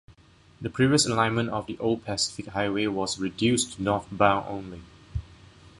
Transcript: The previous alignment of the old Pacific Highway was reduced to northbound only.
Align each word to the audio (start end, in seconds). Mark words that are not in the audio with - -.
The 0.59 0.71
previous 0.71 1.05
alignment 1.05 1.51
of 1.51 1.67
the 1.67 1.77
old 1.77 2.05
Pacific 2.05 2.53
Highway 2.53 2.87
was 2.87 3.19
reduced 3.19 3.73
to 3.73 3.83
northbound 3.83 4.47
only. 4.49 4.81